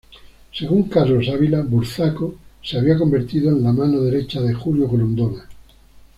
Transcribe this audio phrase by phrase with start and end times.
[0.51, 5.47] Según Carlos Ávila, Burzaco se había convertido en la mano derecha de Julio Grondona.